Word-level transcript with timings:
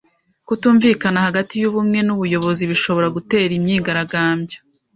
Kutumvikana 0.47 1.19
hagati 1.27 1.53
y’ubumwe 1.61 1.99
n’ubuyobozi 2.03 2.63
bishobora 2.71 3.07
gutera 3.15 3.51
imyigaragambyo. 3.59 4.57